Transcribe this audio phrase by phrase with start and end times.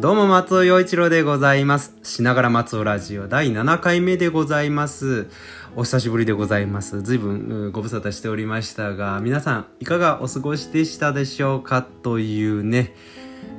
[0.00, 1.94] どうも松尾陽一郎でございます。
[2.02, 5.28] しながら松尾ラジオ第7回目でございます。
[5.76, 7.02] お久しぶりでございます。
[7.02, 11.82] 随分ご無沙汰しておりましたが、皆さんいかがお過ごしでしたでしょうか？
[11.82, 12.94] というね、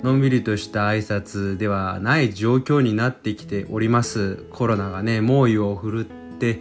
[0.02, 4.38] のんびりとした挨拶ではない状況になってきております。
[4.50, 6.60] コロナがね、猛威を振るって、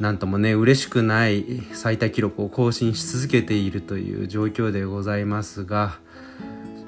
[0.00, 6.00] なんともね、嬉しくない最多記録を更新し続けているという状況でございますが、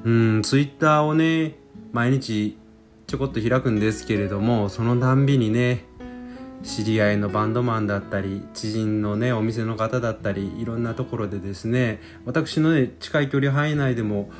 [0.02, 1.64] うん、ツイッターをね、
[1.96, 2.59] 毎日
[3.06, 5.86] ちょこっと開くんですけれども、そのたんびにね、
[6.62, 14.30] 知り合いのバンドマンだったり、知人のね、お店の方だったり、いろんなところでですね、私のね、近い距離範囲内でも、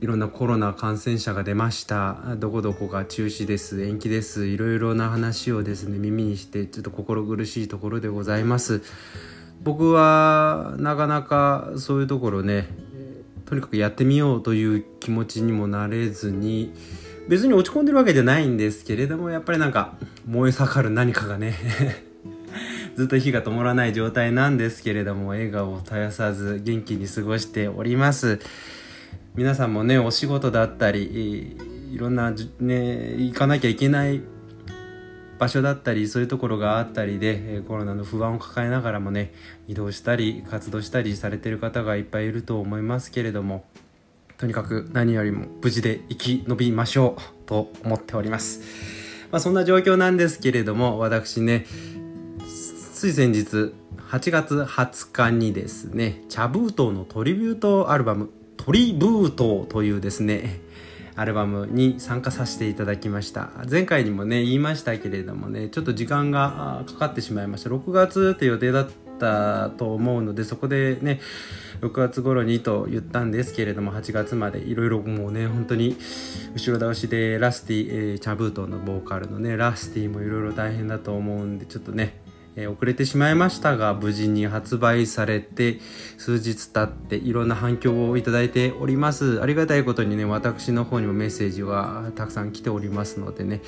[0.00, 2.36] いろんなコロナ感染者が出ました。
[2.38, 8.80] どこどこが中止です、延期です、いろいろな話をですね、耳にして、ちょっと心苦しいところでございます。
[9.62, 12.66] 僕は、なかなかそういうところね、
[13.46, 16.72] とにかくやってみようという気持ちにもなれずに、
[17.28, 21.54] 別に落ち込んでるわけじゃないんですけれども、やっぱりなんか燃え盛る何かがね、
[22.96, 28.40] ずっと火が止まらない状態なんですけれども、笑顔を絶やさず元気に過ごしております。
[29.34, 31.56] 皆さんもね、お仕事だったり、
[31.92, 34.20] いろんなね、行かなきゃいけない
[35.42, 39.34] 場所だったりそういうところがあったりでコロナの不安を抱えながらもね
[39.66, 43.64] 移動したり活動したりされてる方がいっぱいいると思いますけれども
[44.38, 48.60] とにかく何よりも無事で生き延びましょうと思っております、
[49.32, 51.66] まあ、そんな状況なんですけれども私ね
[52.94, 53.74] つい先日
[54.10, 60.60] 8月20日にですね茶封筒のトリビュートアルバム「トリブート」というですね
[61.14, 63.50] アルバムに参加させていただきました。
[63.70, 67.70] 前回にもね言いましたけれどもねちょっと時間がかかってしまいました。
[67.70, 68.88] 6月って予定だっ
[69.18, 71.20] たと思うのでそこでね
[71.80, 75.96] 6月頃にと言ったんですけれども8月までいろいろもうね本当に
[76.54, 82.21] 後ろ倒しでラスティ、えーチャブートのボーカルのねラスティもいろいろ大変だと思うんでちょっとね
[82.56, 85.78] え遅れてしまいましたが無事に発売されて
[86.18, 89.42] 数日経っていろんな反響をいただいております。
[89.42, 93.62] ありがたいことにね私の方にもメッセージがたくさん来ておりますのでね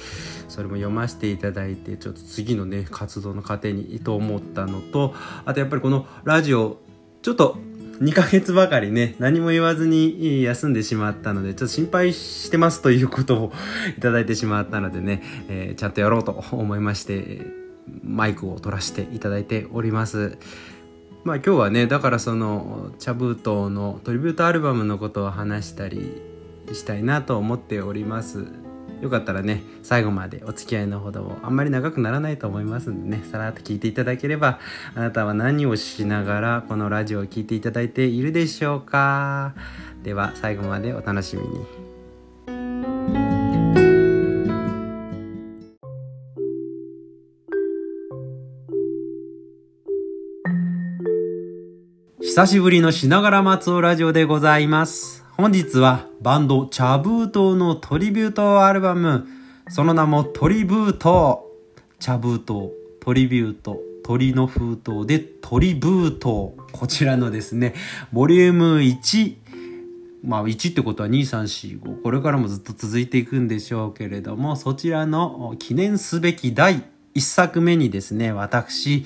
[0.48, 5.14] それも読ませていただいてちょっと次のね活動の糧にと思ったのと
[5.44, 6.78] あとやっぱりこのラジオ
[7.22, 7.56] ちょっと
[8.00, 13.52] 2ヶ月ばかりね、何も言わずに休んでしまったので、ちょっと心配してますということを
[13.96, 17.63] いただいてしまったのでね、えーちゃんとやろうと思いまして、
[18.02, 20.38] マイクを取らせていただいております。
[21.24, 26.20] まあ今日はね、だからその、茶封筒のトリビュートアルバムのことを話したり
[26.72, 28.46] したいなと思っております。
[29.00, 34.60] よかったらね、最後までお付き合いのほどをあんまり長くならないと思いますんでね、さらっと聞いていただければ、
[34.94, 39.54] あなたは何をしながらこのラジオを聞いていただいているでしょうか
[40.02, 41.93] では最後までお楽しみに。
[52.34, 55.24] 久しぶりのしながら松尾ラジオでございます。
[55.36, 59.28] 本日はバンド茶封筒のトリビュートアルバム、
[59.68, 61.48] その名もトリブート。
[62.00, 62.72] 茶封筒、ト
[63.04, 66.56] トリビュート、鳥の封筒でトリブート。
[66.72, 67.72] こちらのですね、
[68.12, 69.36] ボリューム1、
[70.24, 76.82] まあ1ってことは2345これからもずっと続いていくんでしょうけれどもそちらの記念すべき第
[77.14, 79.04] 1作目にですね私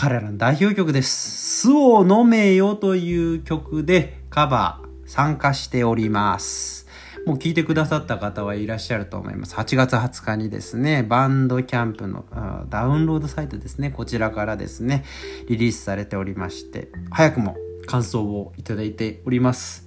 [0.00, 6.86] 彼らの代表曲です「巣を飲めよ」という曲でカバー参加しております。
[7.26, 9.54] もう聞いてくださった方はいらっしゃると思います。
[9.54, 12.24] 8月20日にですねバンドキャンプの
[12.70, 13.90] ダウンロードサイトですね。
[13.90, 15.04] こちらからですね
[15.48, 19.86] リリースされておりまして早くも感想をいただいております。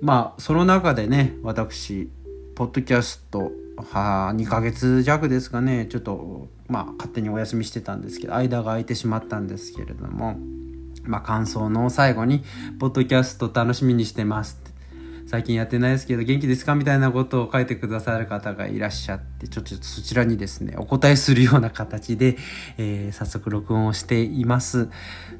[0.00, 2.10] まあその中でね私
[2.60, 3.52] ポッドキャスト
[3.90, 5.86] は2ヶ月弱ですかね。
[5.86, 10.36] ちょっとまあ勝手にお休みしてたんですけど間が空いてしまったんですけれども
[11.04, 12.44] まあ感想の最後に
[12.78, 14.60] 「ポッドキャスト楽しみにしてます」
[15.26, 22.36] 最近やってないですけど元気ですかみたいなことを書いてくださる方がいらっしゃってちょっとそちらにですねお答えするような形で、
[22.76, 24.90] えー早速録音をしています。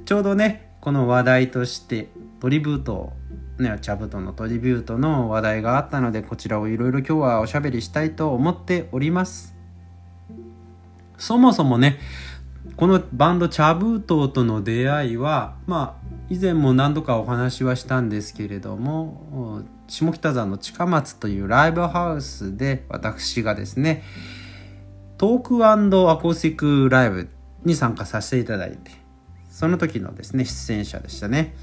[0.06, 2.08] ちょうどねこの話題として
[2.40, 3.12] トリブート
[3.60, 9.54] ね、チャブトのトリビュートの話題があったのでこちらをいろいろ今日はおしゃべりしたいと思っております。
[11.18, 11.98] そもそもね
[12.76, 24.02] このバンドチャブートとの出会いはまあ以前も何度かお話はしたんですけれども下北沢の近松というライブハウスで私がですね
[25.18, 25.76] トークア
[26.16, 27.28] コースティックライブ
[27.64, 28.92] に参加させていただいて
[29.50, 31.54] その時のですね出演者でしたね。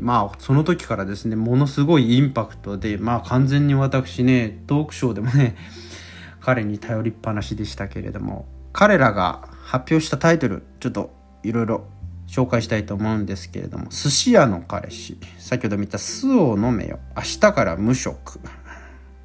[0.00, 5.56] まあその時からですねものすごいインパクトでまあ完全に私ねトークショーでもね
[6.40, 11.12] 彼に頼りっぱなしでしたけれども彼らが発表したタイトルちょっと
[11.42, 11.84] いろいろ
[12.26, 15.18] 紹介したいと思うんですけれども寿司屋の彼氏。
[15.38, 18.40] 先ほど見た「巣を飲めよ」「明日から無職」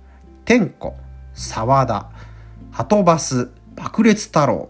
[0.43, 0.95] 「天子」
[1.33, 2.09] 「沢田」
[2.71, 4.69] 「はとバス」「爆裂太郎」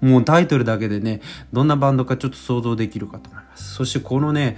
[0.00, 1.20] もうタイトルだけでね
[1.52, 3.74] どんなバンドかちょっと想像できるかと思います。
[3.74, 4.56] そしてこのね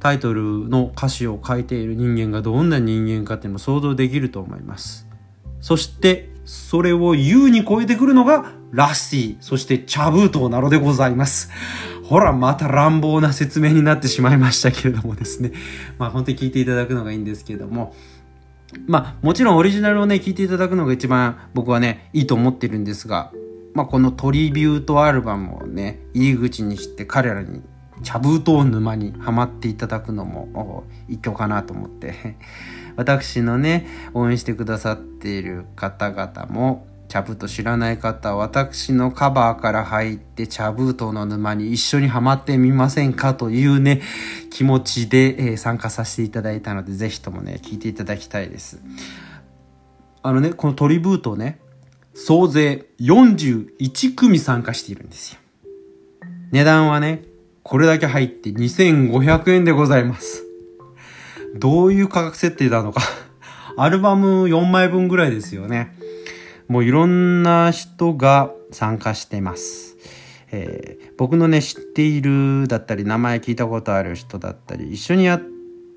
[0.00, 5.06] タイトルの歌詞を書いている人間がどんな人間かっていうのも想像できると思います。
[5.60, 11.50] そしてそれを優に超えてくるのがラスティそしてチャブートなのでございます。
[12.04, 15.52] ほらまた乱暴な説明になってしまいましたけれどもですね。
[15.98, 17.94] まあ本当に聞いていただくのがいいんですけれども。
[18.86, 23.32] まあもちろんオリジナルをね聞いていただくのが一番僕はねいいと思ってるんですが。
[23.74, 27.60] まあ、このトリビュートアルバムをね入り口にして彼らに
[28.02, 32.36] 茶封筒沼にはまっていただくのも一挙かなと思って。
[32.96, 43.34] 私のね応援してくださっている方々も茶封筒知らない方は私のカバーから入って茶封筒の沼に一緒にはまってみませんか？
[43.34, 44.00] というね
[44.50, 48.80] 気持ちで、え参加させていただいたのでぜひともね聞いていただきたいです。
[50.22, 51.60] あのねこのトリブートね
[52.14, 55.40] 総勢41組参加しているんですよ。
[56.50, 57.22] 値段はね、
[57.68, 60.44] これだけ入って2500円でございます。
[61.56, 63.00] どういう価格設定なのか
[63.76, 65.92] アルバム4枚分ぐらいですよね。
[66.68, 69.96] もういろんな人が参加してます。
[70.52, 75.42] えー、僕のね、知っているだったり、名前聞いたことある人だったり、一緒にやっ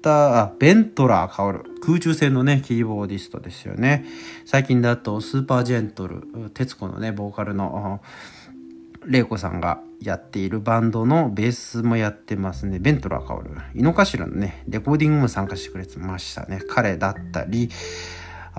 [0.01, 1.63] た、あ、ベントラー薫。
[1.86, 4.06] 空中戦のね、キーボーディストですよね。
[4.48, 8.01] 最近だと、スーパージェントル、徹子のね、ボーカルの、
[9.10, 12.78] 玲子さんがやっているバンドのベースもやってますね。
[12.78, 13.50] ベントラー薫。
[13.74, 16.62] 井の頭のね、レコーディングも参加してくれてましたね。
[16.70, 17.70] 彼だったり、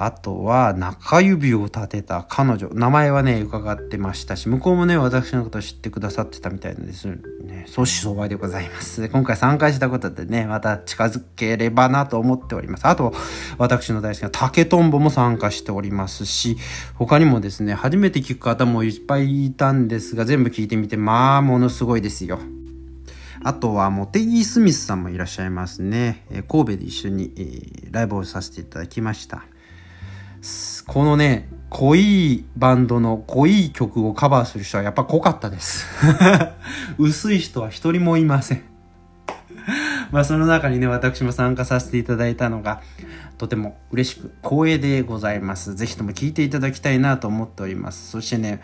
[0.02, 2.70] あとは中指を立てた彼女。
[2.73, 7.67] 名前はね、伺ってましたし、向こうもね、私のことを知ってくださってたみたいなんですね。
[7.67, 9.06] 相思相愛でございます。
[9.11, 12.87] 今回参加したことでね、また近づければなと思っております。
[12.87, 13.12] あと、
[13.58, 16.56] 私の大好きな竹とんぼも参加しておりますし、
[16.94, 22.38] 他にもですね、初めて聞く方もいっぱいいたんですが、全部聞いてみて、まあ、ものすごいですよ。
[23.44, 26.25] あとは、モテギー・スミスさんもいらっしゃいますね。
[26.49, 27.35] 神戸で一緒に、
[27.91, 29.44] ライブをさせていただきました。
[30.87, 35.87] このね、濃いバンドの濃い曲をカバーする人はやっぱ濃かったです。
[36.98, 38.62] 薄い人は一人もいません。
[40.10, 42.81] まあその中にね、私も参加させていただいたのが、
[43.38, 45.75] とても嬉しく光栄でございます。
[45.75, 48.10] ぜひとも聴いていただきたいなと思っております。
[48.10, 48.60] そしてね、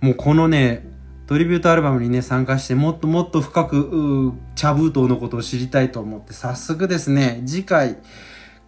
[0.00, 0.86] もうこのね、
[1.26, 7.96] トリビュートアルバムにね、参加してもっともっと深く、茶封筒のことを知りたいと思って、早速ですね、次回、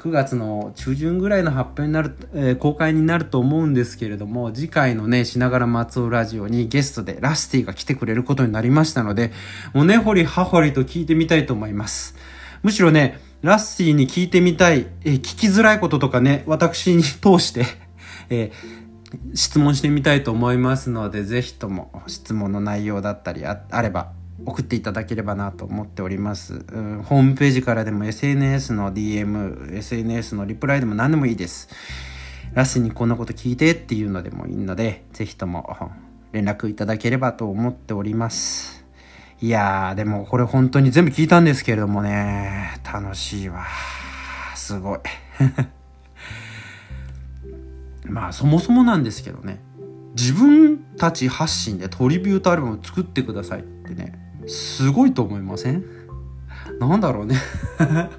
[0.06, 9.32] 9月の中旬ぐらいの発表になる、えー、公開になると思うんですけれども、次回のね、しながら松尾ラジオにゲストでラスティが来てくれることになりましたので、
[9.74, 12.14] もう根掘り葉掘りと聞いてみたいと思います。
[12.62, 17.66] むしろね、ラスティに聞いてみたい、えー、聞きづらいこととかね、私に通して
[18.30, 18.86] えー
[19.34, 24.12] 質問してみたいと思いますので、ぜひとも質問の内容だったりあれば
[24.44, 31.68] 送っていただければなと思っております、うん、ホームページからでも SNS の DM、SNS のリプライでも何でもいいです。
[32.52, 35.90] ラスにこんなこと聞いてっていうのでもいいので、ぜひとも
[36.32, 38.84] 連絡いただければと思っております。
[39.40, 43.66] いやー、でもこれ本当に全部聞いたんですけれどもね、楽しいわ。
[44.54, 44.98] すごい。
[48.08, 49.60] まあそもそもなんですけどね、
[50.14, 55.84] 自分たち発信でトリビュートアルバムを作ってくださいってね、すごいと思いません？
[56.80, 57.36] なんだろうね。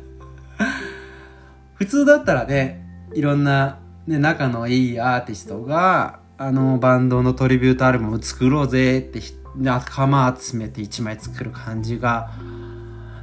[1.76, 9.22] 普通だったらねいろんな、ね、仲のいいアーティストがあのバンドのトリビュートアルバム作ろうぜって
[9.56, 12.32] 仲間集めて1枚作る感じが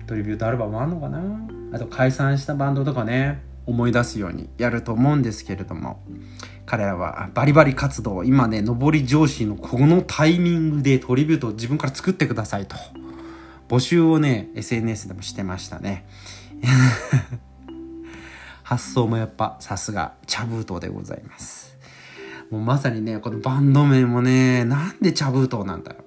[0.06, 1.20] トリビュートアルバムあんのかな？
[1.72, 6.00] あと解散したバンドとかね思い出すようにやると思うんですけれども。
[6.66, 12.76] 彼らはバリバリ活動今ね上り上司のこのタイミングでトリビュートを自分から作ってくださいと。
[13.68, 16.06] 募集をね SNS でもしてましたね。
[18.62, 21.76] 発想もやっぱさすが茶封筒でございます。
[22.50, 26.04] もうまさにねこのバンド名もねなんで茶封筒なんだろう。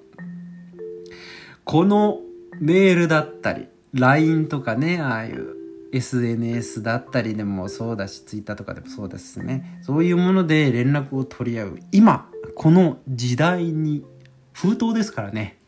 [1.64, 2.18] この
[2.60, 5.57] メールだったり LINE とかねああいう
[5.92, 14.04] SNS だったりでもそうだし Twitter とかでもそうですねそういうもので連絡を取り合う今この時代に
[14.52, 15.58] 封筒ですからね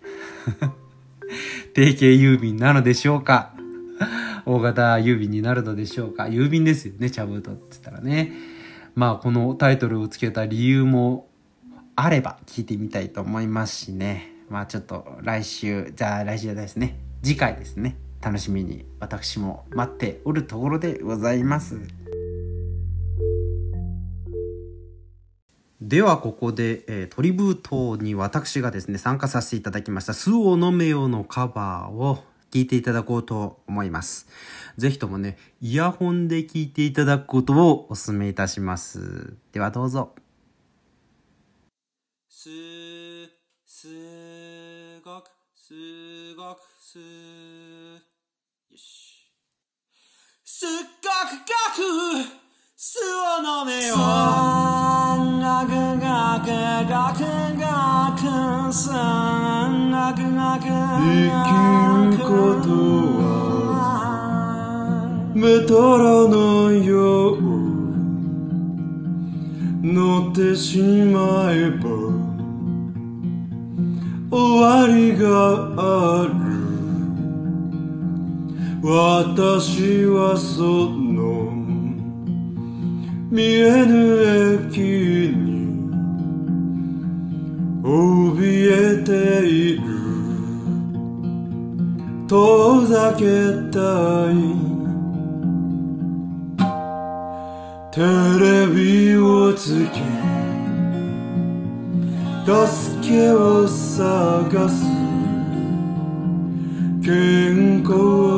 [1.74, 3.54] 定型郵便なのでしょうか？
[4.46, 6.24] 大型郵便になるのでしょうか？
[6.24, 8.32] 郵便ですよね、茶封筒って言ったらね。
[8.96, 11.28] まあ、このタイトルをつけた理由も
[11.94, 14.32] あれば聞いてみたいと思いますしね。
[14.48, 16.98] まあ、ちょっと来週、じゃあ来週じゃないですね。
[17.22, 17.96] 次回ですね。
[18.22, 21.80] 楽しみに私も待っておるところでございます。
[25.80, 34.28] ではここで、えー、トリブートに私がですね、参加させていただきました、スオノメヨのカバーを聞いていただこうと思います。
[34.76, 39.34] ぜひともね、イヤホンで聞いていただくことをお勧めいたします。
[39.52, 40.14] ではどうぞ。
[42.28, 42.50] す、
[43.64, 43.88] す
[45.02, 46.98] ごく、すごく、す、
[48.70, 49.26] よし。
[50.44, 52.40] すっごくごく、
[52.76, 53.02] 酢を
[53.44, 56.48] 飲めよガクガク
[56.88, 57.20] ガク
[57.60, 57.66] ガ
[58.16, 58.22] ク
[58.72, 62.30] さガクガク生きるこ
[62.62, 62.68] と
[63.60, 63.68] は
[65.34, 67.38] メトロのよう
[69.82, 71.84] 乗ってしまえば
[74.30, 75.28] 終わりが
[75.76, 76.59] ある
[78.82, 81.52] 私はその
[83.30, 84.80] 見えぬ駅
[85.36, 85.60] に
[87.82, 89.82] 怯えている。
[92.26, 93.24] 遠ざけ
[93.70, 94.34] たい。
[97.92, 98.00] テ
[98.40, 100.00] レビをつけ
[102.46, 104.86] 助けを探す。
[107.02, 108.29] 健康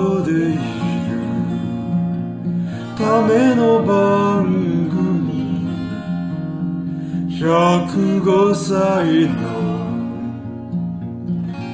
[7.42, 9.34] 105歳の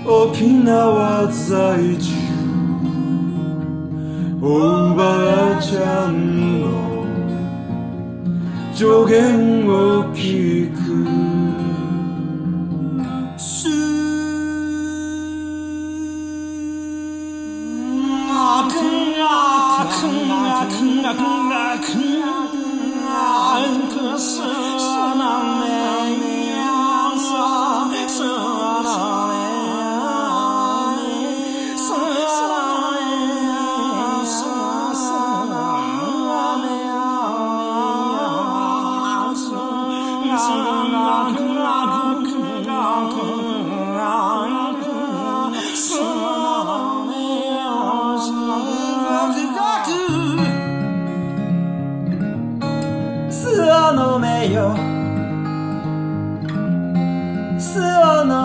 [0.07, 2.17] 沖縄在住。
[4.41, 6.65] おばあちゃんの
[8.73, 11.38] 助言を聞く。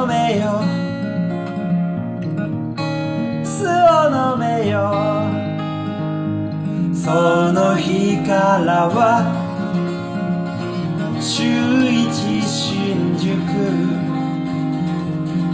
[0.04, 0.62] 巣めよ
[3.46, 3.70] 酢を
[4.12, 4.92] 飲めよ
[6.94, 9.24] その日からは
[11.22, 11.44] 週
[11.90, 13.32] 一新宿。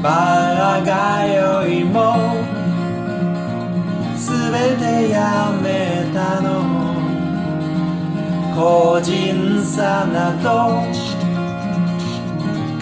[0.01, 2.15] バー通いも
[4.17, 6.89] すべてやめたの。
[8.55, 10.81] 個人差など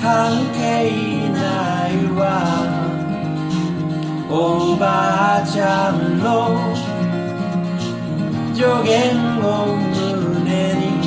[0.01, 1.16] 関係
[1.89, 2.65] いわ
[4.29, 6.75] おばあちゃんの
[8.53, 10.97] 助言を胸に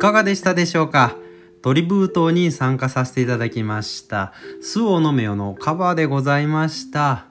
[0.00, 1.14] かがでしたでしょうか？
[1.60, 4.32] トリブートに参加させていただきました。
[4.62, 7.26] スオノメオのカバーでございました。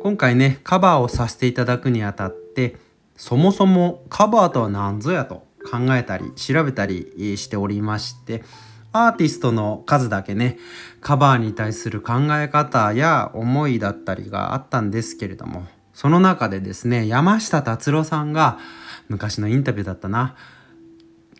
[0.00, 2.76] 今回ね、カバーをさせていただくにあたって、
[3.16, 8.44] そもそもカバーとは何ぞやと考えたり調べたりしておりまして、
[8.92, 10.56] アーティストの数だけね、
[11.00, 18.60] カバーに対する考え方や思いだったりがあったんですけれども、その中でですね、山下達郎さんが
[19.08, 20.36] 昔のインタビューだったな、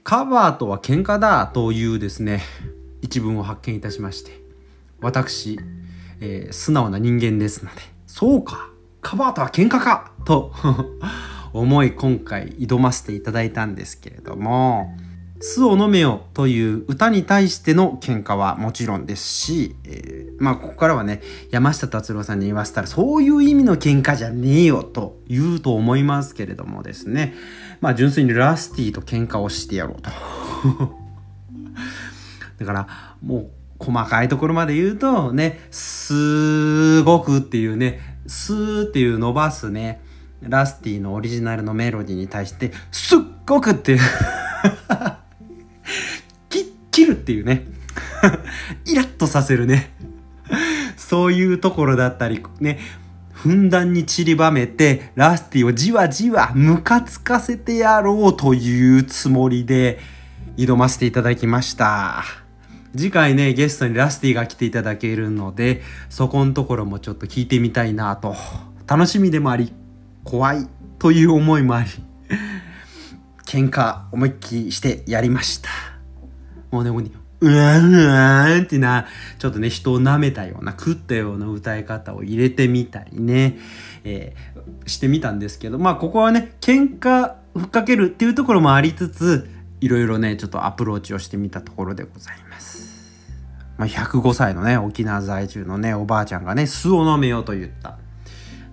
[0.08, 2.40] カバーとは喧嘩だというですね、
[3.02, 4.40] 一文を発見いたしまして、
[5.02, 5.60] 私、
[6.22, 8.70] えー、素直な人間ですので、そうか、
[9.02, 10.54] カバーとは喧嘩かと
[11.52, 14.96] 思い今回挑ませていただいたんですけれども
[15.40, 27.34] 巣を飲めよという歌に対しての喧嘩はもちろんですし、えー、まあここからはね山下達郎さんに言わせたらそういう意味の喧嘩じゃねえよと言うと思いますけれどもですね。
[27.80, 30.10] まあ純粋にラスティと喧嘩をしてやろうと。
[32.58, 32.88] だから
[33.24, 40.00] もう細かいところまで言うとねすごくっていうねスーっていう伸ばすね
[40.42, 44.00] ラスティのオリジナルのメロディーに対してすっごくっていう。
[47.28, 47.66] っていうね。
[48.86, 49.90] イラッとさせるね。
[50.96, 52.78] そういうところだったりね。
[53.32, 60.00] ふんだんに散りばめてラスティをじわじわムカつかせてやろうというつもりで
[60.56, 62.24] 挑ませていただきました。
[62.96, 68.34] 次回ねゲストにラスティが来ていただけるのでそこのところもちょっと聞いてみたいなと。
[68.86, 69.70] 楽しみでもあり
[70.24, 70.66] 怖い
[70.98, 71.90] という思いもあり
[73.44, 75.97] 喧嘩思いっきりしてやりました。
[76.70, 77.10] もうね、もうね、
[77.40, 79.06] うわんうんってな、
[79.38, 83.58] ちょっとね、人を舐めたような、食ったような歌い方を入れてみたりね、
[84.04, 89.48] えー、してみたんですけど、まあ、ここはね、喧嘩ふっかけるっていうところもありつつ、
[89.80, 92.88] いろいろね、ちょっとアプローチをしてみたところでございます。
[93.76, 97.98] まあ、105歳のね、沖縄在住のね、おばあちゃんがね、酢を飲めよと言った。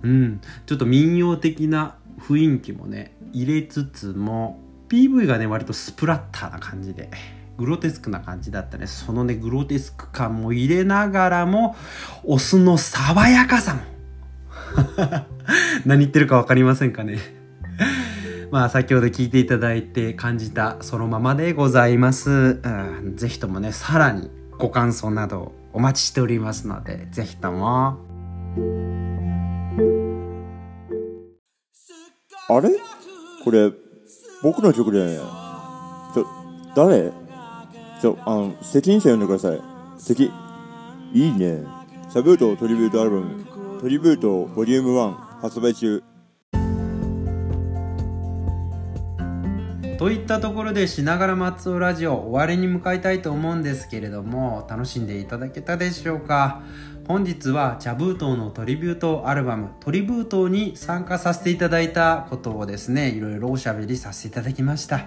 [0.02, 7.10] うん、ちょっと民謡的な雰囲気もね、入れつつも、PV がね、割とスプラッターな感じで、
[7.56, 8.86] グロテスクな感じだったね。
[8.86, 11.74] そのね、グロテスク感も入れながらも、
[12.24, 13.80] お酢の爽やかさも。
[15.86, 17.18] 何言ってるか分かりませんかね。
[18.50, 22.30] まあ先ほど聞いていただいて感じたそのままでございます。
[22.30, 22.68] う
[23.10, 27.98] ん、ぜひともね、さらにご感想などお待ちしておりますので、ぜひとも。
[32.48, 32.70] あれ？
[33.44, 33.72] これ、
[34.42, 35.18] 僕の曲で、
[36.14, 36.26] ちょ、
[36.74, 37.25] 誰？
[38.00, 39.60] ちょ、あの、責任者呼んでください。
[39.98, 40.30] 責。
[41.12, 41.64] いいね。
[42.10, 43.44] サブートトリビュートアルバム、
[43.80, 46.02] トリビュートボリューム1発売中。
[49.98, 56.60] といったところでしながら松尾ラジオ終わりに向かいたいと思うんですけれども楽しんでいただけたでしょうか？
[57.08, 65.06] 本日は茶封筒のトリビュートアルバムトリブートに参加させていただいたことをですねいろいろおしゃべりさせていただきました。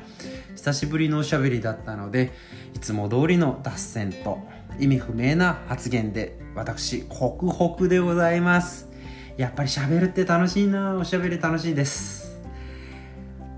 [0.56, 2.32] 久しぶりのおしゃべりだったので
[2.74, 4.40] いつも通りの脱線と
[4.80, 8.88] 意味不明な発言で私ホクホクでございます。
[9.36, 12.40] やっぱりしゃべるって楽しいなおしゃべり楽しいです。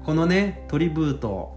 [0.04, 1.56] このねトリブート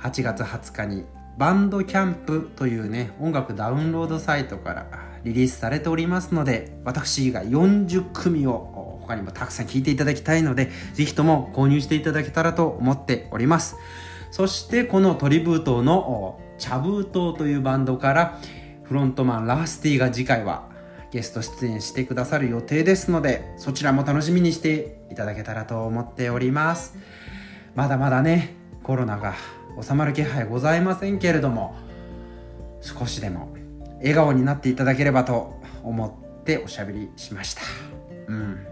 [0.00, 1.04] 8月20日に
[1.38, 13.76] バンドキャンプというね音楽ダウンロードサイトからリリースされておりますので私以外40組を他にもたくさん聴いていただきたいので是非とも購入していただけたらと思っております。
[14.30, 18.40] そしてこのトリブートの茶封筒というバンドから
[18.84, 20.68] フロントマンラスティが次回は
[21.10, 26.96] ゲスト出演してくださる予定ですのでそちらも楽しみにしていただけたらと思っております。
[27.74, 29.34] まだまだねコロナが
[29.80, 31.74] 収まる気配ございませんけれども
[32.80, 33.55] 少しでも
[33.98, 37.62] 笑顔になっていただければと思っておしゃべりしました。
[38.28, 38.66] うん。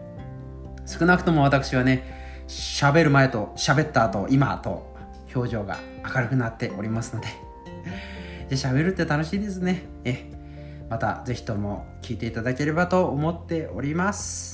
[0.86, 4.94] 少なくとも私はね喋る前と喋った後今と
[5.34, 5.78] 表情が
[6.14, 7.28] 明るくなっておりますので。
[8.48, 9.84] で喋るって楽しいですね。
[10.04, 10.30] え
[10.90, 14.53] また是非とも聞いていただければと思っております。